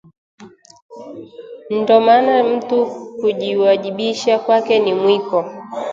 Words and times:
Nd’o 1.77 1.97
maana 2.05 2.33
mtu 2.49 2.77
kujiwajibisha 3.19 4.39
kwake 4.39 4.79
ni 4.79 4.93
mwiko 4.99 5.37